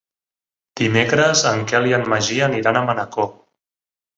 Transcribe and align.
Dimecres 0.81 1.43
en 1.51 1.61
Quel 1.73 1.87
i 1.91 1.95
en 1.99 2.09
Magí 2.15 2.41
aniran 2.49 2.81
a 2.81 2.85
Manacor. 2.89 3.33